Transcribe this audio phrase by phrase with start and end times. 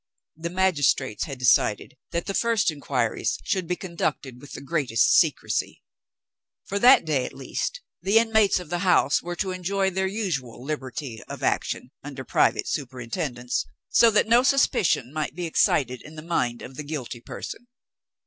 [0.35, 5.83] The magistrates had decided that the first inquiries should be conducted with the greatest secrecy.
[6.65, 10.63] For that day, at least, the inmates of the house were to enjoy their usual
[10.63, 16.23] liberty of action (under private superintendence), so that no suspicion might be excited in the
[16.23, 17.67] mind of the guilty person.